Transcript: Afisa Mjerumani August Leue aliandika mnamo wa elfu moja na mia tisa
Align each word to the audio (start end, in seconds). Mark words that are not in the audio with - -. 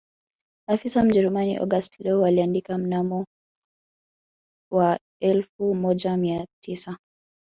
Afisa 0.69 1.03
Mjerumani 1.03 1.57
August 1.57 1.99
Leue 1.99 2.27
aliandika 2.27 2.77
mnamo 2.77 3.25
wa 4.73 4.99
elfu 5.21 5.75
moja 5.75 6.11
na 6.11 6.17
mia 6.17 6.47
tisa 6.63 6.97